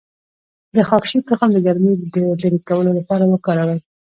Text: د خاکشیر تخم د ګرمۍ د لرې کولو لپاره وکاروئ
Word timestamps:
د 0.75 0.77
خاکشیر 0.89 1.21
تخم 1.29 1.49
د 1.53 1.57
ګرمۍ 1.65 1.93
د 2.13 2.15
لرې 2.41 2.59
کولو 2.69 2.91
لپاره 2.99 3.23
وکاروئ 3.27 3.79